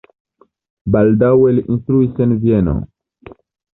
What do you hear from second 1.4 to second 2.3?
li instruis